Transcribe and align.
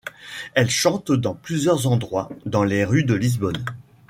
Elle 0.55 0.71
chante 0.71 1.11
dans 1.11 1.35
plusieurs 1.35 1.85
endroits, 1.85 2.29
dans 2.47 2.63
les 2.63 2.83
rues 2.83 3.03
de 3.03 3.13
Lisbonne. 3.13 3.63